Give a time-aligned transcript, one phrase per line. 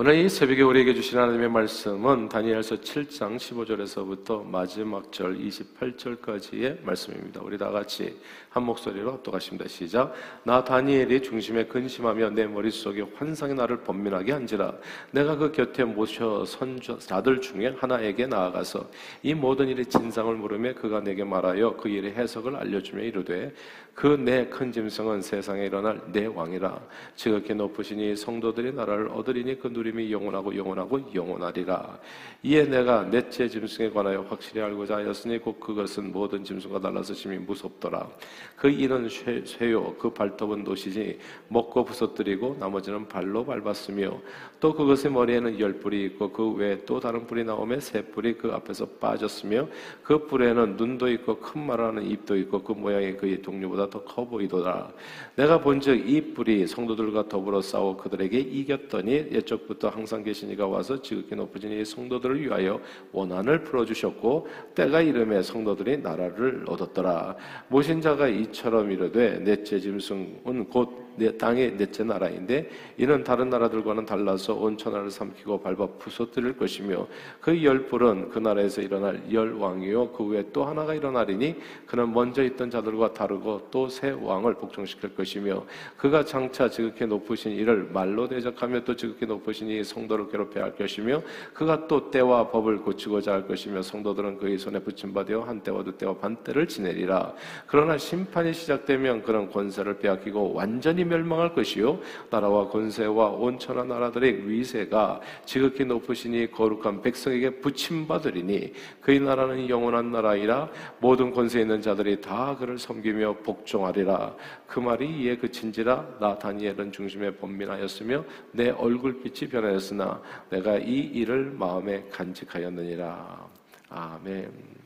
[0.00, 7.40] 오늘 이 새벽에 우리에게 주신 하나님의 말씀은 다니엘서 7장 15절에서부터 마지막 절 28절까지의 말씀입니다.
[7.42, 8.16] 우리 다 같이
[8.48, 9.68] 한 목소리로 합독하십니다.
[9.68, 10.14] 시작.
[10.44, 14.72] 나 다니엘이 중심에 근심하며 내 머릿속에 환상이 나를 번민하게 한지라
[15.10, 18.88] 내가 그 곁에 모셔 선 자들 중에 하나에게 나아가서
[19.24, 23.52] 이 모든 일의 진상을 물으며 그가 내게 말하여 그 일의 해석을 알려주며 이르되
[23.94, 26.80] 그 내 큰 짐승은 세상에 일어날 내 왕이라
[27.16, 31.98] 지극히 높으시니 성도들이 나라를 얻으리니 그 누 림이 영원하고 영원하고 영원하리라.
[32.42, 38.08] 이에 내가 넷째 짐승에 관하여 확실히 알고자 하였으니 곧 그것은 모든 짐승과 달라서 심히 무섭더라.
[38.56, 41.18] 그 이는 쇠, 요그 발톱은 노시지
[41.48, 44.18] 먹고 부서뜨리고 나머지는 발로 밟았으며
[44.60, 48.50] 또 그것의 머리에는 열 뿔이 있고 그 외에 또 다른 뿔이 나오며 세 뿔이 그
[48.52, 49.68] 앞에서 빠졌으며
[50.02, 54.90] 그 뿔에는 눈도 있고 큰 말하는 입도 있고 그 모양이 그의 동료보다 더 커 보이도다.
[55.36, 61.36] 내가 본즉 이 뿔이 성도들과 더불어 싸워 그들에게 이겼더니 옛적부터 항상 계신 이가 와서 지극히
[61.36, 62.80] 높으신 이 성도들을 위하여
[63.12, 67.36] 원한을 풀어주셨고 때가 이름에 성도들이 나라를 얻었더라.
[67.68, 74.78] 모신 자가 이처럼 이르되 넷째 짐승은 곧 땅의 넷째 나라인데 이는 다른 나라들과는 달라서 온
[74.78, 77.06] 천하를 삼키고 밟아 부서뜨릴 것이며
[77.40, 82.70] 그 열불은 그 나라에서 일어날 열 왕이요 그 외에 또 하나가 일어나리니 그는 먼저 있던
[82.70, 85.64] 자들과 다르고 또 새 왕을 복종시킬 것이며
[85.96, 91.22] 그가 장차 지극히 높으신 이를 말로 대적하며 또 지극히 높으신 이 성도를 괴롭혀야 할 것이며
[91.52, 95.92] 그가 또 때와 법을 고치고자 할 것이며 성도들은 그의 손에 붙임 받아 한 때와 두
[95.92, 97.34] 때와 반 때를 지내리라.
[97.66, 102.00] 그러나 심판이 시작되면 그런 권세를 빼앗기고 완전히 멸망할 것이요.
[102.30, 110.68] 나라와 권세와 온천하 나라들의 위세가 지극히 높으시니 거룩한 백성에게 붙임 받으리니 그의 나라는 영원한 나라이라
[111.00, 114.34] 모든 권세 있는 자들이 다 그를 섬기며 복종하리라.
[114.66, 120.20] 그 말이 이에 그친지라 나 다니엘은 중심에 번민하였으며 내 얼굴빛이 변하였으나
[120.50, 123.48] 내가 이 일을 마음에 간직하였느니라.
[123.90, 124.78] 아멘.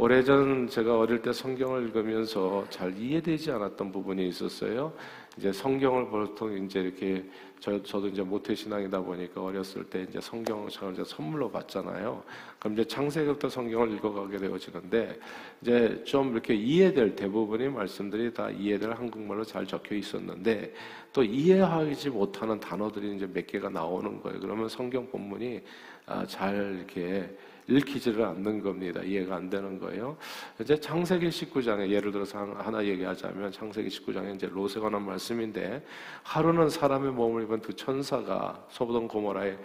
[0.00, 4.92] 오래전 제가 어릴 때 성경을 읽으면서 잘 이해되지 않았던 부분이 있었어요.
[5.38, 7.24] 이제 성경을 보통 이제 이렇게
[7.60, 12.22] 저, 저도 이제 모태 신앙이다 보니까 어렸을 때 이제 성경을 이제 선물로 받잖아요.
[12.58, 15.18] 그럼 이제 창세기부터 성경을 읽어가게 되어지는데
[15.62, 20.74] 이제 좀 이렇게 이해될 대부분의 말씀들이 다 이해될 한국말로 잘 적혀 있었는데
[21.12, 24.40] 또 이해하지 못하는 단어들이 이제 몇 개가 나오는 거예요.
[24.40, 25.60] 그러면 성경 본문이
[26.06, 27.28] 아, 잘 이렇게
[27.68, 29.02] 읽히지를 않는 겁니다.
[29.02, 30.16] 이해가 안 되는 거예요.
[30.60, 35.84] 이제 창세기 19장에 예를 들어서 하나 얘기하자면 창세기 19장에 이제 롯에 관한 말씀인데
[36.22, 39.56] 하루는 사람의 몸을 입은 두 천사가 소돔 고모라에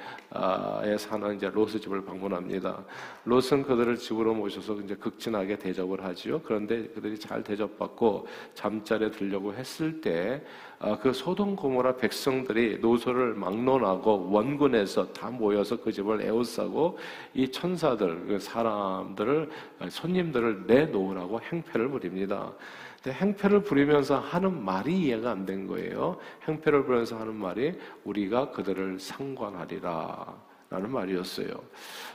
[0.97, 2.83] 사는 이제 롯의 집을 방문합니다.
[3.23, 6.41] 롯은 그들을 집으로 모셔서 이제 극진하게 대접을 하지요.
[6.41, 14.29] 그런데 그들이 잘 대접받고 잠자리에 들려고 했을 때 아, 그 소돔 고모라 백성들이 노소를 막론하고
[14.29, 16.97] 원군에서 다 모여서 그 집을 에워싸고
[17.33, 19.49] 이 천사들 그 사람들을
[19.89, 22.51] 손님들을 내놓으라고 행패를 부립니다.
[23.07, 26.17] 행패를 부리면서 하는 말이 이해가 안 된 거예요.
[26.47, 27.73] 행패를 부리면서 하는 말이
[28.03, 30.52] 우리가 그들을 상관하리라.
[30.73, 31.50] 라는 말이었어요.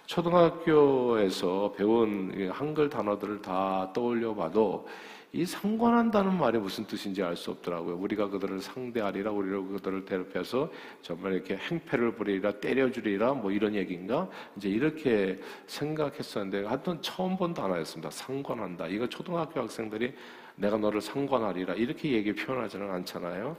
[0.07, 4.89] 초등학교에서 배운 한글 단어들을 다 떠올려 봐도
[5.33, 7.97] 이 상관한다는 말이 무슨 뜻인지 알 수 없더라고요.
[7.99, 14.29] 우리가 그들을 상대하리라, 우리가 그들을 대접해서 정말 이렇게 행패를 부리리라, 때려주리라, 뭐 이런 얘기인가?
[14.57, 18.11] 이제 이렇게 생각했었는데, 하여튼 처음 본 단어였습니다.
[18.11, 18.89] 상관한다.
[18.89, 20.15] 이거 초등학교 학생들이
[20.59, 23.57] 내가 너를 상관하리라 이렇게 얘기 표현하지는 않잖아요.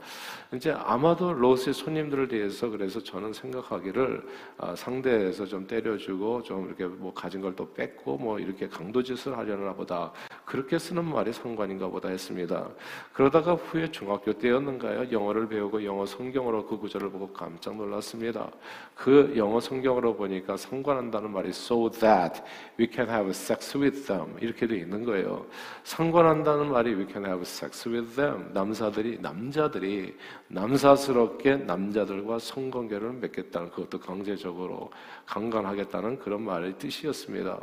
[0.54, 4.24] 이제 아마도 롯의 손님들을 대해서 그래서 저는 생각하기를
[4.58, 9.74] 아, 상대에서 좀 때려주고 좀 이렇게 뭐 가진 걸 또 뺏고 뭐 이렇게 강도짓을 하려나
[9.74, 10.14] 보다
[10.50, 12.68] 그렇게 쓰는 말이 상관인가 보다 했습니다.
[13.14, 15.12] 그러다가 후에 중학교 때였는가요?
[15.12, 18.50] 영어를 배우고 영어 성경으로 그 구절을 보고 깜짝 놀랐습니다.
[18.96, 22.42] 그 영어 성경으로 보니까 상관한다는 말이 so that
[22.80, 25.46] we can have sex with them 이렇게 돼 있는 거예요.
[25.84, 28.50] 상관한다는 말이 we can have sex with them.
[28.52, 30.16] 남자들이 남자들이
[30.48, 34.90] 남사스럽게 남자들과 성관계를 맺겠다는 그것도 강제적으로
[35.28, 37.59] 강간하겠다는 그런 말의 뜻이었습니다.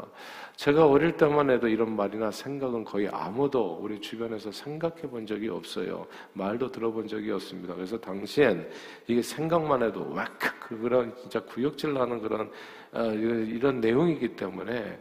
[0.54, 6.06] 제가 어릴 때만 해도 이런 말이나 생각은 거의 아무도 우리 주변에서 생각해 본 적이 없어요.
[6.32, 7.74] 말도 들어본 적이 없습니다.
[7.74, 8.68] 그래서 당시엔
[9.06, 12.50] 이게 생각만 해도 막 그런 진짜 구역질 나는 그런
[12.92, 14.98] 어, 이런 내용이기 때문에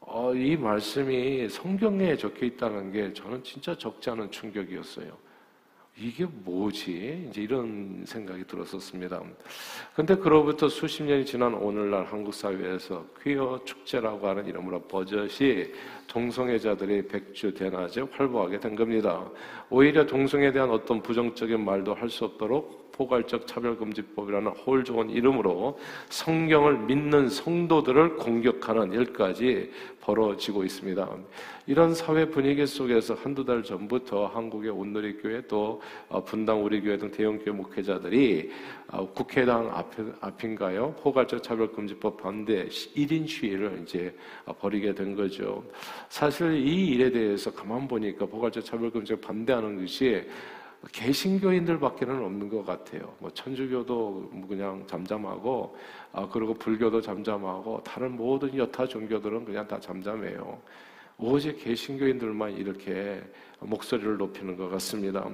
[0.00, 5.23] 어, 이 말씀이 성경에 적혀 있다는 게 저는 진짜 적지 않은 충격이었어요.
[5.96, 7.28] 이게 뭐지?
[7.30, 9.22] 이제 이런 생각이 들었었습니다.
[9.94, 15.72] 근데 그로부터 수십 년이 지난 오늘날 한국 사회에서 퀴어 축제라고 하는 이름으로 버젓이
[16.08, 19.24] 동성애자들의 백주 대낮에 활보하게 된 겁니다.
[19.70, 25.78] 오히려 동성에 대한 어떤 부정적인 말도 할 수 없도록 포괄적 차별금지법이라는 홀 좋은 이름으로
[26.10, 29.70] 성경을 믿는 성도들을 공격하는 일까지
[30.00, 31.08] 벌어지고 있습니다.
[31.66, 37.50] 이런 사회 분위기 속에서 한두 달 전부터 한국의 온누리교회 또 어, 분당 우리교회 등 대형교회
[37.50, 38.50] 목회자들이
[38.88, 39.70] 어, 국회당
[40.20, 44.14] 앞, 인가요 포괄적 차별금지법 반대 1인 시위를 이제
[44.60, 45.64] 벌이게 된 거죠.
[46.10, 50.22] 사실 이 일에 대해서 가만 보니까 포괄적 차별금지법 반대하는 것이
[50.92, 53.14] 개신교인들밖에는 없는 것 같아요.
[53.18, 55.76] 뭐 천주교도 뭐 그냥 잠잠하고,
[56.12, 60.60] 아 그리고 불교도 잠잠하고 다른 모든 여타 종교들은 그냥 다 잠잠해요.
[61.18, 63.22] 오직 개신교인들만 이렇게
[63.60, 65.28] 목소리를 높이는 것 같습니다.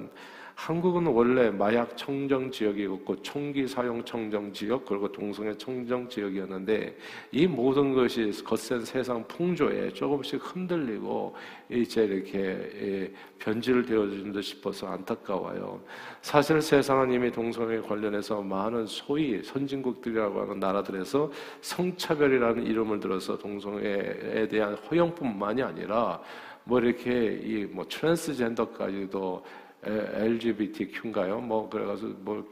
[0.61, 6.95] 한국은 원래 마약 청정 지역이었고 총기 사용 청정 지역 그리고 동성애 청정 지역이었는데
[7.31, 11.35] 이 모든 것이 거센 세상 풍조에 조금씩 흔들리고
[11.67, 15.81] 이제 이렇게 예, 변질을 되어진 듯 싶어서 안타까워요.
[16.21, 21.31] 사실 세상은 이미 동성애 관련해서 많은 소위 선진국들이라고 하는 나라들에서
[21.61, 26.21] 성차별이라는 이름을 들어서 동성애에 대한 허용뿐만이 아니라
[26.65, 29.43] 뭐 이렇게 이 뭐 트랜스젠더까지도
[29.83, 31.39] LGBTQ인가요?
[31.39, 32.45] 뭐 그래가지고 뭐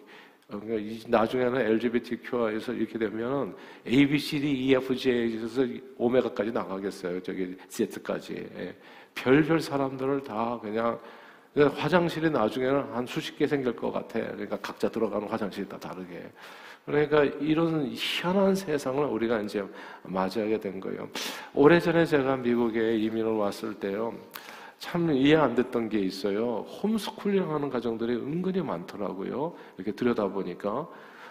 [0.51, 3.55] 어, 그러니까 나중에는 LGBTQ에서 이렇게 되면은
[3.87, 5.61] A, B, C, D, E, F, G에서
[5.97, 7.21] 오메가까지 나가겠어요.
[7.21, 8.49] 저기 Z까지.
[8.57, 8.75] 예.
[9.13, 10.99] 별별 사람들을 다 그냥
[11.55, 14.19] 화장실이 나중에는 한 수십 개 생길 것 같아.
[14.19, 16.31] 그러니까 각자 들어가는 화장실이 다 다르게.
[16.85, 19.63] 그러니까 이런 희한한 세상을 우리가 이제
[20.03, 21.07] 맞이하게 된 거예요.
[21.53, 24.15] 오래전에 제가 미국에 이민을 왔을 때요.
[24.79, 26.65] 참 이해 안 됐던 게 있어요.
[26.81, 29.53] 홈스쿨링 하는 가정들이 은근히 많더라고요.
[29.77, 30.87] 이렇게 들여다보니까.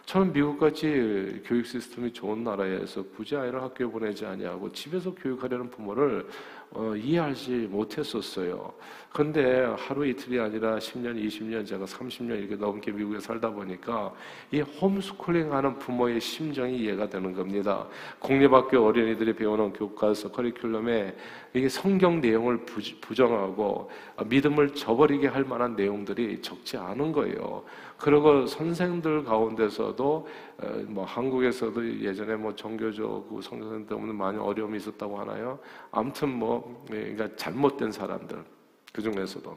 [0.09, 6.27] 저는 미국같이 교육 시스템이 좋은 나라에서 굳이 아이를 학교에 보내지 아니하고 집에서 교육하려는 부모를
[6.71, 8.73] 어, 이해하지 못했었어요.
[9.13, 14.13] 근데 하루 이틀이 아니라 10년, 20년, 제가 30년 이렇게 넘게 미국에 살다 보니까
[14.51, 17.87] 이 홈스쿨링 하는 부모의 심정이 이해가 되는 겁니다.
[18.19, 21.15] 공립학교 어린이들이 배우는 교과서 커리큘럼에
[21.55, 22.65] 이게 성경 내용을
[23.01, 23.91] 부정하고
[24.27, 27.65] 믿음을 저버리게 할 만한 내용들이 적지 않은 거예요.
[27.99, 30.29] 그리고 선생들 가운데서도
[30.63, 35.59] 어, 뭐 한국에서도 예전에 뭐 종교적 성선 때문에 많이 어려움이 있었다고 하나요?
[35.91, 38.45] 아무튼 뭐 예, 그러니까 잘못된 사람들
[38.93, 39.57] 그 중에서도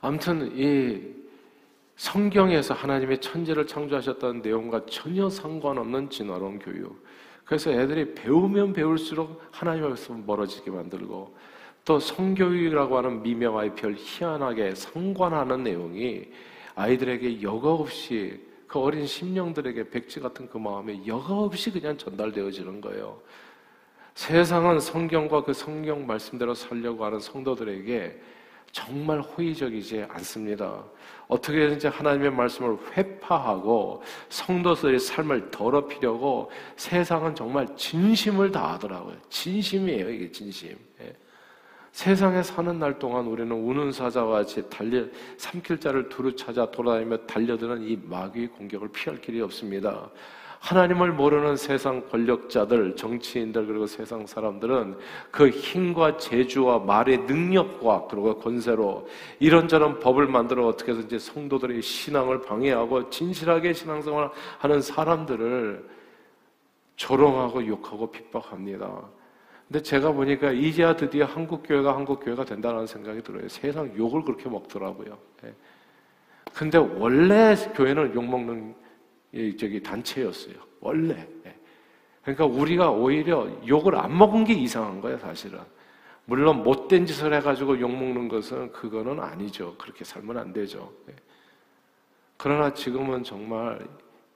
[0.00, 1.22] 아무튼 이
[1.96, 7.04] 성경에서 하나님의 천지를 창조하셨다는 내용과 전혀 상관없는 진화론 교육.
[7.44, 11.36] 그래서 애들이 배우면 배울수록 하나님에서 멀어지게 만들고
[11.84, 16.28] 또 성교육이라고 하는 미명화의 별 희한하게 상관하는 내용이
[16.74, 23.20] 아이들에게 여과 없이 그 어린 심령들에게 백지 같은 그 마음에 여과 없이 그냥 전달되어지는 거예요.
[24.14, 28.20] 세상은 성경과 그 성경 말씀대로 살려고 하는 성도들에게
[28.70, 30.82] 정말 호의적이지 않습니다.
[31.28, 39.16] 어떻게든지 하나님의 말씀을 회파하고 성도들의 삶을 더럽히려고 세상은 정말 진심을 다하더라고요.
[39.28, 40.78] 진심이에요, 이게 진심.
[41.02, 41.12] 예.
[41.92, 45.04] 세상에 사는 날 동안 우리는 우는 사자와 같이 달려
[45.36, 50.10] 삼킬 자를 두루 찾아 돌아다니며 달려드는 이 마귀의 공격을 피할 길이 없습니다.
[50.58, 54.96] 하나님을 모르는 세상 권력자들, 정치인들 그리고 세상 사람들은
[55.30, 59.06] 그 힘과 재주와 말의 능력과 그리고 권세로
[59.38, 65.90] 이런저런 법을 만들어 어떻게 해든지 성도들의 신앙을 방해하고 진실하게 신앙생활 하는 사람들을
[66.96, 69.02] 조롱하고 욕하고 핍박합니다.
[69.72, 73.48] 근데 제가 보니까 이제야 드디어 한국 교회가 한국 교회가 된다는 생각이 들어요.
[73.48, 75.16] 세상 욕을 그렇게 먹더라고요.
[75.46, 75.54] 예.
[76.52, 78.74] 근데 원래 교회는 욕 먹는
[79.58, 80.56] 저기 단체였어요.
[80.78, 81.26] 원래.
[81.46, 81.56] 예.
[82.20, 85.60] 그러니까 우리가 오히려 욕을 안 먹은 게 이상한 거예요, 사실은.
[86.26, 89.74] 물론 못된 짓을 해가지고 욕 먹는 것은 그거는 아니죠.
[89.78, 90.92] 그렇게 살면 안 되죠.
[91.08, 91.14] 예.
[92.36, 93.88] 그러나 지금은 정말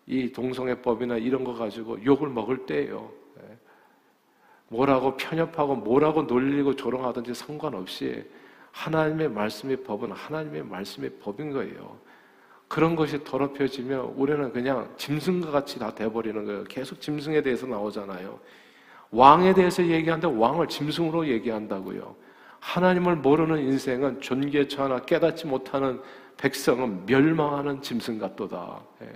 [0.07, 3.13] 이 동성애법이나 이런 거 가지고 욕을 먹을 때예요.
[4.69, 8.25] 뭐라고 편협하고 뭐라고 놀리고 조롱하든지 상관없이
[8.73, 11.99] 하나님의 말씀의 법은 하나님의 말씀의 법인 거예요.
[12.69, 16.65] 그런 것이 더럽혀지면 우리는 그냥 짐승과 같이 다 돼버리는 거예요.
[16.65, 18.39] 계속 짐승에 대해서 나오잖아요.
[19.11, 22.17] 왕에 대해서 얘기하는데 왕을 짐승으로 얘기한다고요.
[22.59, 26.03] 하나님을 모르는 인생은 존귀치 하나 깨닫지 못하는
[26.37, 28.81] 백성은 멸망하는 짐승 같도다.
[29.03, 29.13] 예.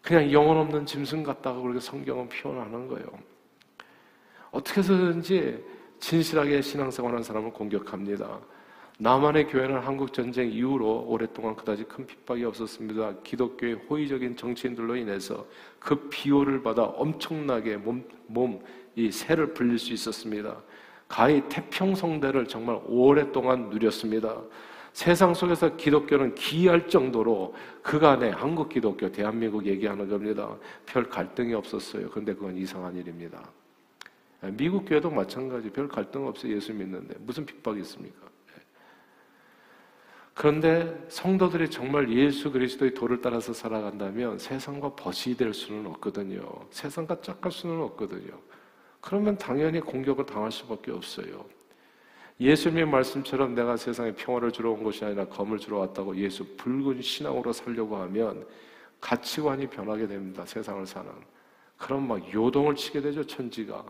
[0.00, 3.06] 그냥 영혼 없는 짐승 같다고 그렇게 성경은 표현하는 거예요.
[4.50, 5.64] 어떻게 해서든지
[5.98, 8.40] 진실하게 신앙생활 하는 사람을 공격합니다.
[8.98, 13.20] 남한의 교회는 한국 전쟁 이후로 오랫동안 그다지 큰 핍박이 없었습니다.
[13.22, 15.46] 기독교의 호의적인 정치인들로 인해서
[15.78, 18.60] 그 비호를 받아 엄청나게 몸, 몸,
[18.96, 20.54] 이 새를 불릴 수 있었습니다.
[21.08, 24.42] 가히 태평성대를 정말 오랫동안 누렸습니다.
[24.92, 30.56] 세상 속에서 기독교는 기이할 정도로 그간에 한국 기독교, 대한민국 얘기하는 겁니다.
[30.84, 32.10] 별 갈등이 없었어요.
[32.10, 33.42] 근데 그건 이상한 일입니다.
[34.42, 36.54] 미국 교회도 마찬가지 별 갈등 없어요.
[36.54, 38.30] 예수 믿는데 무슨 핍박이 있습니까?
[40.32, 46.40] 그런데 성도들이 정말 예수 그리스도의 도를 따라서 살아간다면 세상과 벗이 될 수는 없거든요.
[46.70, 48.38] 세상과 짝할 수는 없거든요.
[49.02, 51.44] 그러면 당연히 공격을 당할 수밖에 없어요.
[52.40, 57.52] 예수님의 말씀처럼 내가 세상에 평화를 주러 온 것이 아니라 검을 주러 왔다고 예수 붉은 신앙으로
[57.52, 58.46] 살려고 하면
[58.98, 60.46] 가치관이 변하게 됩니다.
[60.46, 61.10] 세상을 사는.
[61.76, 63.84] 그럼 막 요동을 치게 되죠, 천지가.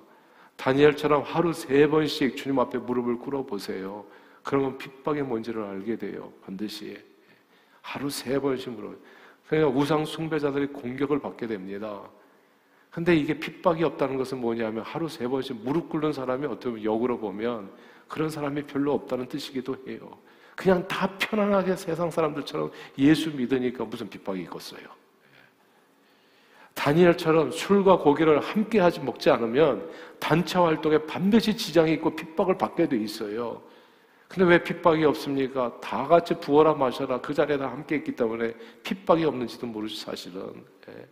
[0.61, 4.05] 다니엘처럼 하루 세 번씩 주님 앞에 무릎을 꿇어 보세요.
[4.43, 6.31] 그러면 핍박이 뭔지를 알게 돼요.
[6.45, 6.99] 반드시.
[7.81, 8.95] 하루 세 번씩 물어.
[9.49, 12.03] 그러니까 우상 숭배자들이 공격을 받게 됩니다.
[12.91, 17.19] 근데 이게 핍박이 없다는 것은 뭐냐면 하루 세 번씩 무릎 꿇는 사람이 어떻게 보면 역으로
[17.19, 17.71] 보면
[18.07, 20.19] 그런 사람이 별로 없다는 뜻이기도 해요.
[20.55, 25.00] 그냥 다 편안하게 세상 사람들처럼 예수 믿으니까 무슨 핍박이 있겠어요.
[26.81, 29.87] 다니엘처럼 술과 고기를 함께 하지 먹지 않으면
[30.19, 33.61] 단체 활동에 반드시 지장이 있고 핍박을 받게 돼 있어요.
[34.29, 35.79] 근데 왜 핍박이 없습니까?
[35.83, 40.41] 다 같이 부어라 마셔라 그 자리에 다 함께 있기 때문에 핍박이 없는지도 모르죠 사실은.
[40.89, 41.07] 예.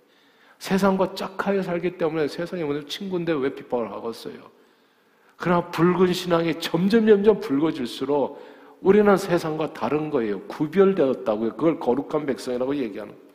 [0.58, 4.36] 세상과 짝하여 살기 때문에 세상이 오늘 친구인데 왜 핍박을 하겠어요?
[5.36, 8.42] 그러나 붉은 신앙이 점점 점점 붉어질수록
[8.80, 10.40] 우리는 세상과 다른 거예요.
[10.44, 11.50] 구별되었다고요.
[11.56, 13.27] 그걸 거룩한 백성이라고 얘기하는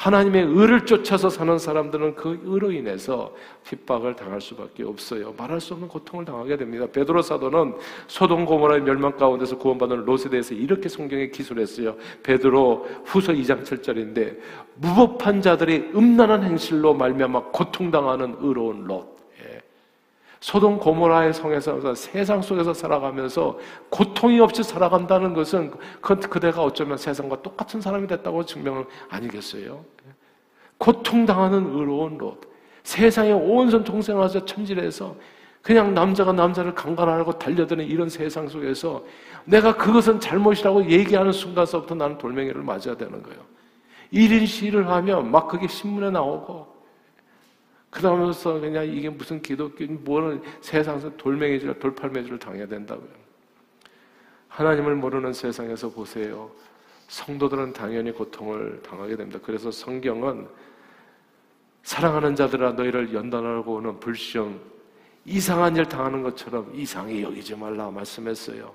[0.00, 5.34] 하나님의 의를 쫓아서 사는 사람들은 그 의로 인해서 핍박을 당할 수밖에 없어요.
[5.36, 6.86] 말할 수 없는 고통을 당하게 됩니다.
[6.90, 7.74] 베드로 사도는
[8.06, 11.96] 소돔 고모라의 멸망 가운데서 구원받은 롯에 대해서 이렇게 성경에 기술했어요.
[12.22, 14.38] 베드로 후서 2장 7절인데
[14.76, 19.19] 무법한 자들이 음란한 행실로 말미암아 고통당하는 의로운 롯.
[20.40, 23.58] 소돔 고모라의 성에서 세상 속에서 살아가면서
[23.90, 29.84] 고통이 없이 살아간다는 것은 그, 그대가 어쩌면 세상과 똑같은 사람이 됐다고 증명은 아니겠어요?
[30.78, 32.40] 고통당하는 의로운 롯.
[32.82, 35.14] 세상에 온선 통생하서 천질해서
[35.60, 39.04] 그냥 남자가 남자를 강간하고 달려드는 이런 세상 속에서
[39.44, 43.40] 내가 그것은 잘못이라고 얘기하는 순간서부터 나는 돌멩이를 맞아야 되는 거예요.
[44.10, 46.79] 1인 시위를 하면 막 그게 신문에 나오고
[47.90, 53.08] 그러면서 그냥 이게 무슨 기독교, 뭐는 세상에서 돌멩이질, 돌팔매질을 당해야 된다고요.
[54.48, 56.50] 하나님을 모르는 세상에서 보세요.
[57.08, 59.38] 성도들은 당연히 고통을 당하게 됩니다.
[59.42, 60.46] 그래서 성경은
[61.82, 64.60] 사랑하는 자들아 너희를 연단하고 는 불시험
[65.24, 68.72] 이상한 일 당하는 것처럼 이상히 여기지 말라 말씀했어요.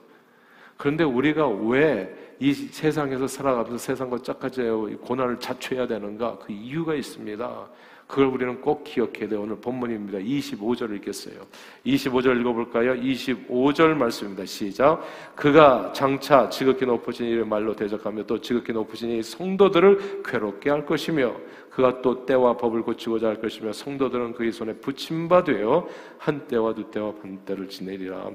[0.78, 4.62] 그런데 우리가 왜 이 세상에서 살아가면서 세상과 짝까지
[5.02, 6.40] 고난을 자초해야 되는가?
[6.40, 7.68] 그 이유가 있습니다.
[8.08, 9.42] 그걸 우리는 꼭 기억해야 돼요.
[9.42, 10.20] 오늘 본문입니다.
[10.20, 11.42] 25절을 읽겠어요.
[11.86, 12.94] 25절 읽어볼까요?
[12.94, 14.46] 25절 말씀입니다.
[14.46, 15.02] 시작.
[15.36, 21.36] 그가 장차 지극히 높으신 이의 말로 대적하며 또 지극히 높으신 이 성도들을 괴롭게 할 것이며
[21.72, 25.88] 그가 또 때와 법을 고치고자 할 것이며 성도들은 그의 손에 붙임바 되어
[26.20, 28.30] 한 때와 두 때와 반 때를 지내리라.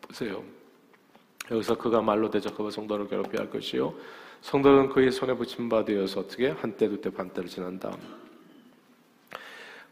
[0.00, 0.42] 보세요.
[1.50, 3.92] 여기서 그가 말로 대적하고 성도를 괴롭게 할 것이요.
[4.42, 7.96] 성도는 그의 손에 붙임 바 되어서 어떻게 한 때, 두 때, 반 때를 지난다.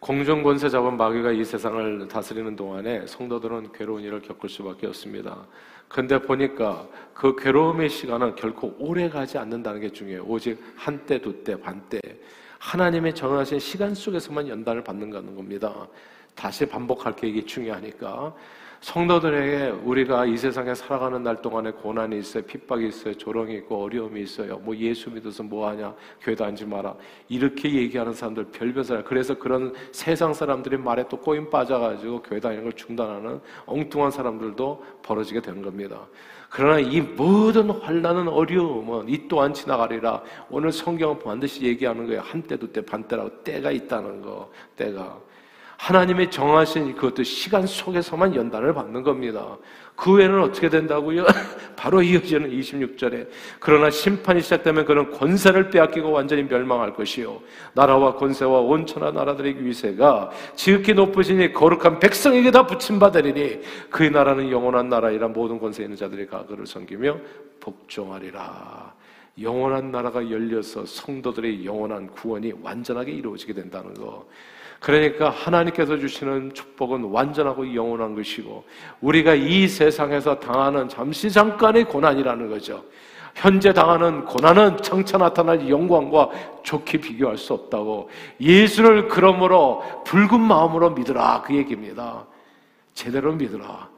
[0.00, 5.46] 공중 권세 잡은 마귀가 이 세상을 다스리는 동안에 성도들은 괴로운 일을 겪을 수밖에 없습니다.
[5.88, 10.24] 근데 보니까 그 괴로움의 시간은 결코 오래 가지 않는다는 게 중요해요.
[10.24, 12.00] 오직 한때, 두때, 반때.
[12.58, 15.86] 하나님의 정하신 시간 속에서만 연단을 받는다는 겁니다.
[16.34, 18.34] 다시 반복할 게 이게 중요하니까.
[18.80, 24.58] 성도들에게 우리가 이 세상에 살아가는 날 동안에 고난이 있어요, 핍박이 있어요, 조롱이 있고 어려움이 있어요.
[24.58, 26.94] 뭐 예수 믿어서 뭐 하냐, 교회도 앉지 마라.
[27.28, 29.04] 이렇게 얘기하는 사람들 별별 사람.
[29.04, 35.42] 그래서 그런 세상 사람들이 말에 또 꼬임 빠져가지고 교회 다니는 걸 중단하는 엉뚱한 사람들도 벌어지게
[35.42, 36.06] 되는 겁니다.
[36.48, 40.22] 그러나 이 모든 환란은 어려움은 이 또한 지나가리라.
[40.48, 42.22] 오늘 성경은 반드시 얘기하는 거예요.
[42.22, 44.50] 한때도 때 반때라고 때가 있다는 거.
[44.74, 45.20] 때가.
[45.80, 49.56] 하나님의 정하신 그것도 시간 속에서만 연단을 받는 겁니다.
[49.96, 51.24] 그 외에는 어떻게 된다고요?
[51.74, 57.40] 바로 이어지는 26절에 그러나 심판이 시작되면 그는 권세를 빼앗기고 완전히 멸망할 것이요
[57.72, 65.28] 나라와 권세와 온천하 나라들의 위세가 지극히 높으시니 거룩한 백성에게 다 붙임받으리니 그의 나라는 영원한 나라이라
[65.28, 67.16] 모든 권세 있는 자들이 가그를 섬기며
[67.60, 68.94] 복종하리라
[69.40, 74.26] 영원한 나라가 열려서 성도들의 영원한 구원이 완전하게 이루어지게 된다는 거
[74.80, 78.64] 그러니까 하나님께서 주시는 축복은 완전하고 영원한 것이고
[79.02, 82.82] 우리가 이 세상에서 당하는 잠시 잠깐의 고난이라는 거죠.
[83.34, 86.30] 현재 당하는 고난은 장차 나타날 영광과
[86.62, 88.08] 좋게 비교할 수 없다고
[88.40, 92.26] 예수를 그러므로 붉은 마음으로 믿으라 그 얘기입니다.
[92.94, 93.88] 제대로 믿으라.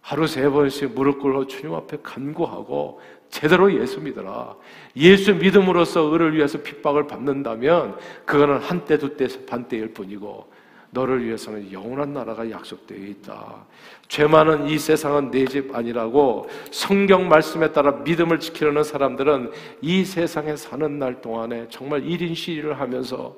[0.00, 4.54] 하루 세 번씩 무릎 꿇어 주님 앞에 간구하고 제대로 예수 믿어라.
[4.96, 10.48] 예수 믿음으로써 의를 위해서 핍박을 받는다면 그거는 한때 두때 반때일 뿐이고
[10.90, 13.66] 너를 위해서는 영원한 나라가 약속되어 있다.
[14.08, 20.56] 죄 많은 이 세상은 내 집 아니라고 성경 말씀에 따라 믿음을 지키려는 사람들은 이 세상에
[20.56, 23.36] 사는 날 동안에 정말 1인 시위를 하면서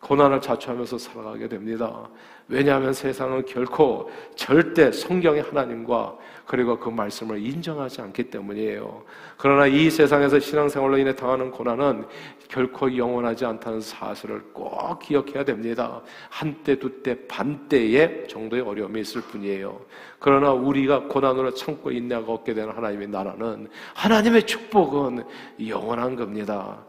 [0.00, 2.08] 고난을 자초하면서 살아가게 됩니다.
[2.48, 9.02] 왜냐하면 세상은 결코 절대 성경의 하나님과 그리고 그 말씀을 인정하지 않기 때문이에요.
[9.36, 12.06] 그러나 이 세상에서 신앙생활로 인해 당하는 고난은
[12.48, 16.00] 결코 영원하지 않다는 사실을 꼭 기억해야 됩니다.
[16.28, 19.80] 한때, 두때, 반때의 정도의 어려움이 있을 뿐이에요.
[20.20, 25.24] 그러나 우리가 고난으로 참고 인내하고 얻게 되는 하나님의 나라는 하나님의 축복은
[25.66, 26.84] 영원한 겁니다.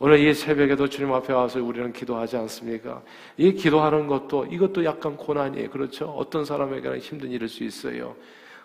[0.00, 3.02] 오늘 이 새벽에도 주님 앞에 와서 우리는 기도하지 않습니까?
[3.36, 5.70] 이 기도하는 것도 이것도 약간 고난이에요.
[5.70, 6.06] 그렇죠?
[6.10, 8.14] 어떤 사람에게는 힘든 일일 수 있어요.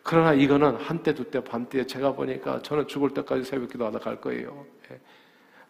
[0.04, 4.64] 그러나 이거는 한때, 두때, 반때 제가 보니까 저는 죽을 때까지 새벽 기도하다 갈 거예요.
[4.92, 5.00] 예.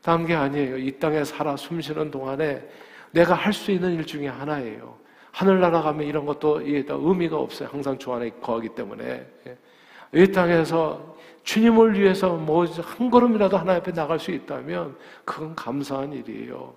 [0.01, 0.77] 다음 게 아니에요.
[0.77, 2.67] 이 땅에 살아 숨 쉬는 동안에
[3.11, 4.97] 내가 할 수 있는 일 중에 하나예요.
[5.31, 7.69] 하늘나라 가면 이런 것도 의미가 없어요.
[7.71, 9.25] 항상 주 안에 거하기 때문에.
[9.47, 9.57] 예.
[10.13, 16.73] 이 땅에서 주님을 위해서 뭐 한 걸음이라도 하나님 앞에 나갈 수 있다면 그건 감사한 일이에요.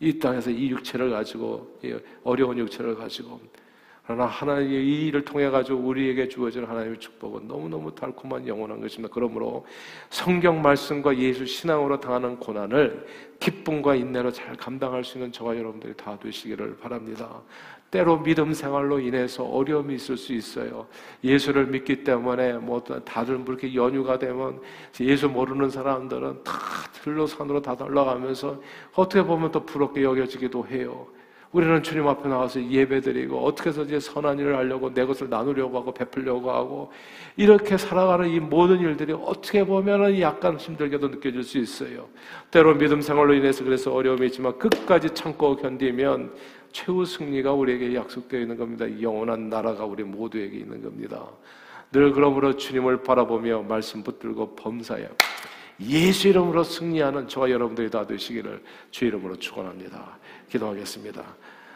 [0.00, 1.78] 이 땅에서 이 육체를 가지고
[2.24, 3.40] 어려운 육체를 가지고
[4.08, 9.12] 그러나 하나님의 이 일을 통해 가지고 우리에게 주어진 하나님의 축복은 너무너무 달콤한 영원한 것입니다.
[9.12, 9.66] 그러므로
[10.08, 13.06] 성경 말씀과 예수 신앙으로 당하는 고난을
[13.38, 17.42] 기쁨과 인내로 잘 감당할 수 있는 저와 여러분들이 다 되시기를 바랍니다.
[17.90, 20.86] 때로 믿음 생활로 인해서 어려움이 있을 수 있어요.
[21.24, 24.60] 예수를 믿기 때문에 뭐 다들 그렇게 연휴가 되면
[25.00, 26.52] 예수 모르는 사람들은 다
[27.02, 28.60] 들로 산으로 다 올라가면서
[28.94, 31.06] 어떻게 보면 또 부럽게 여겨지기도 해요.
[31.50, 35.94] 우리는 주님 앞에 나와서 예배드리고 어떻게 해서 이제 선한 일을 하려고 내 것을 나누려고 하고
[35.94, 36.92] 베풀려고 하고
[37.36, 42.08] 이렇게 살아가는 이 모든 일들이 어떻게 보면은 약간 힘들게도 느껴질 수 있어요.
[42.50, 46.34] 때로 믿음 생활로 인해서 그래서 어려움이 있지만 끝까지 참고 견디면
[46.72, 48.86] 최후 승리가 우리에게 약속되어 있는 겁니다.
[49.00, 51.26] 영원한 나라가 우리 모두에게 있는 겁니다.
[51.92, 55.08] 늘 그러므로 주님을 바라보며 말씀 붙들고 범사에
[55.80, 60.18] 예수 이름으로 승리하는 저와 여러분들이 다 되시기를 주 이름으로 축원합니다.
[60.50, 61.24] 기도하겠습니다.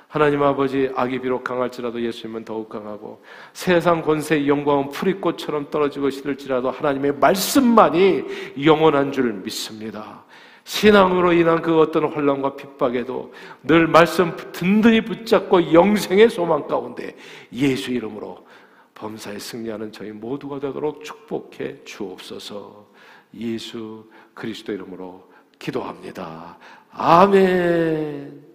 [0.08, 3.22] 하나님 아버지 악이 비록 강할지라도 예수님은 더욱 강하고
[3.54, 8.24] 세상 권세의 영광은 풀이꽃처럼 떨어지고 시들지라도 하나님의 말씀만이
[8.62, 10.24] 영원한 줄 믿습니다.
[10.64, 17.16] 신앙으로 인한 그 어떤 혼란과 핍박에도 늘 말씀 든든히 붙잡고 영생의 소망 가운데
[17.52, 18.46] 예수 이름으로
[18.94, 22.86] 범사에 승리하는 저희 모두가 되도록 축복해 주옵소서
[23.34, 26.58] 예수 그리스도 이름으로 기도합니다.
[26.92, 28.51] 아멘.